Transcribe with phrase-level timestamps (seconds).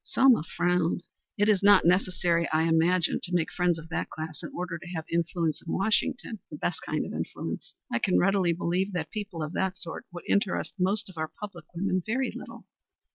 [0.03, 1.03] Selma frowned.
[1.37, 4.87] "It is not necessary, I imagine, to make friends of that class in order to
[4.95, 7.75] have influence in Washington, the best kind of influence.
[7.93, 11.65] I can readily believe that people of that sort would interest most of our public
[11.75, 12.65] women very little."